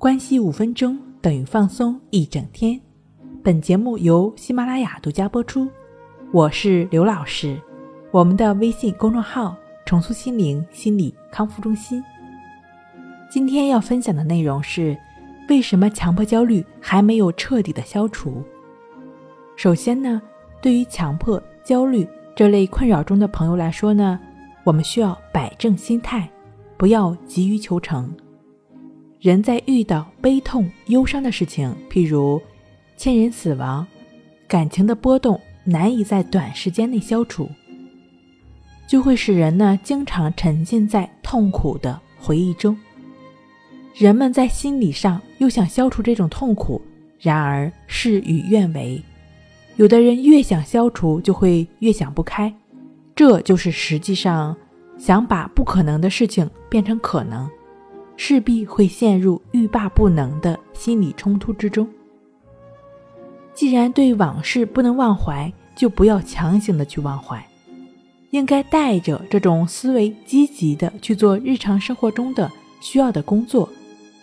[0.00, 2.80] 关系五分钟等于放松一整天。
[3.44, 5.68] 本节目由喜马拉雅独家播出。
[6.32, 7.60] 我是刘老师，
[8.10, 12.02] 我们的微信公众号“重塑心灵心理康复中心”。
[13.28, 14.96] 今天要分享的内容是：
[15.50, 18.42] 为什么强迫焦虑还没有彻底的消除？
[19.54, 20.22] 首先呢，
[20.62, 24.18] 对于强迫焦虑这类困扰中的朋友来说呢，
[24.64, 26.26] 我们需要摆正心态，
[26.78, 28.10] 不要急于求成。
[29.20, 32.40] 人在遇到悲痛、忧伤的事情，譬如
[32.96, 33.86] 亲人死亡，
[34.48, 37.46] 感情的波动难以在短时间内消除，
[38.88, 42.74] 就会使人呢经常沉浸在痛苦的回忆中。
[43.94, 46.80] 人们在心理上又想消除这种痛苦，
[47.18, 49.02] 然而事与愿违。
[49.76, 52.54] 有的人越想消除，就会越想不开，
[53.14, 54.56] 这就是实际上
[54.96, 57.46] 想把不可能的事情变成可能。
[58.22, 61.88] 势必会陷入欲罢不能的心理冲突之中。
[63.54, 67.42] 既然对往事不能忘怀，就不要强行的去忘怀，
[68.28, 73.66] 应该带着这种思维，积极的去做日常生活中的需要的工作，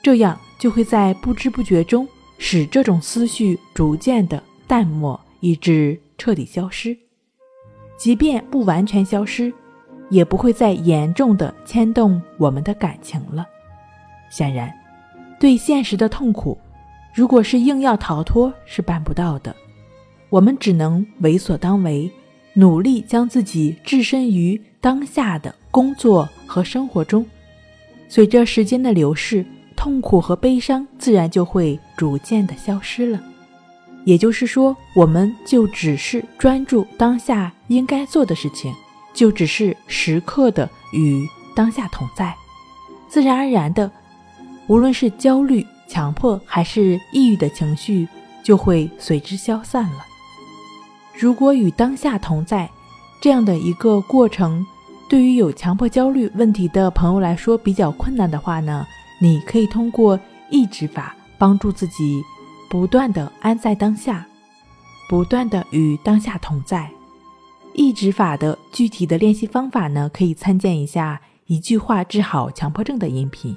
[0.00, 2.06] 这样就会在不知不觉中
[2.38, 6.96] 使这种思绪逐渐的淡漠，以致彻底消失。
[7.98, 9.52] 即便不完全消失，
[10.10, 13.44] 也不会再严重的牵动我们的感情了。
[14.30, 14.72] 显然，
[15.38, 16.56] 对现实的痛苦，
[17.12, 19.54] 如果是硬要逃脱，是办不到的。
[20.30, 22.10] 我们只能为所当为，
[22.54, 27.26] 努力将自己置身于当下的工作和生活中。
[28.08, 29.44] 随着时间的流逝，
[29.76, 33.20] 痛苦和悲伤自然就会逐渐的消失了。
[34.04, 38.72] 也就是说，我们就只是专注当下应该做的事情，
[39.12, 42.34] 就只是时刻的与当下同在，
[43.08, 43.90] 自然而然的。
[44.70, 48.06] 无论是焦虑、强迫还是抑郁的情绪，
[48.40, 50.06] 就会随之消散了。
[51.12, 52.70] 如果与当下同在
[53.20, 54.64] 这样的一个过程，
[55.08, 58.86] 对于有强迫焦虑问题的朋友来说比较困难的话呢，
[59.20, 60.16] 你可以通过
[60.50, 62.22] 抑制法帮助自己
[62.70, 64.24] 不断的安在当下，
[65.08, 66.88] 不断的与当下同在。
[67.74, 73.56] 抑制法的具体的练习方法呢，可以参见一下《一句话治好强迫症》的音频。